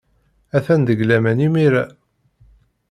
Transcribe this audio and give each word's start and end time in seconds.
Atan 0.57 0.81
deg 0.87 0.99
laman 1.07 1.39
imir-a. 1.47 1.85